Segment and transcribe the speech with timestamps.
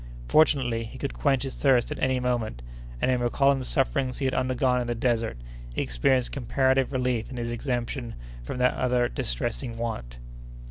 [0.27, 2.63] Fortunately, he could quench his thirst at any moment,
[2.99, 5.37] and, in recalling the sufferings he had undergone in the desert,
[5.75, 10.17] he experienced comparative relief in his exemption from that other distressing want.